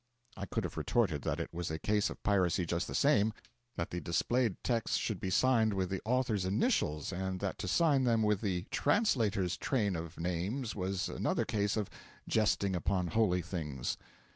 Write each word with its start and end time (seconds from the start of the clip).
I 0.35 0.47
could 0.47 0.63
have 0.63 0.77
retorted 0.77 1.21
that 1.21 1.39
it 1.39 1.53
was 1.53 1.69
a 1.69 1.77
case 1.77 2.09
of 2.09 2.23
piracy 2.23 2.65
just 2.65 2.87
the 2.87 2.95
same; 2.95 3.33
that 3.75 3.91
the 3.91 4.01
displayed 4.01 4.55
texts 4.63 4.97
should 4.97 5.19
be 5.19 5.29
signed 5.29 5.75
with 5.75 5.91
the 5.91 6.01
Author's 6.05 6.43
initials, 6.43 7.13
and 7.13 7.39
that 7.41 7.59
to 7.59 7.67
sign 7.67 8.03
them 8.03 8.23
with 8.23 8.41
the 8.41 8.63
translator's 8.71 9.57
train 9.57 9.95
of 9.95 10.19
names 10.19 10.75
was 10.75 11.07
another 11.07 11.45
case 11.45 11.77
of 11.77 11.87
'jesting 12.27 12.75
upon 12.75 13.09
holy 13.09 13.43
things.' 13.43 13.95